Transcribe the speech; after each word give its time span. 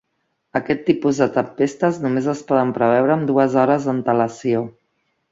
Aquest 0.59 0.79
tipus 0.85 1.17
de 1.23 1.25
tempestes 1.35 1.99
només 2.05 2.29
es 2.33 2.41
poden 2.51 2.71
preveure 2.77 3.13
amb 3.17 3.27
dues 3.33 3.57
hores 3.65 3.85
d'antelació. 3.91 4.63